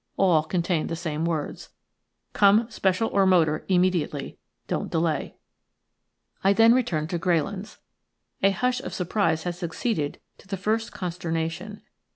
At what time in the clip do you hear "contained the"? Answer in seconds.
0.41-0.95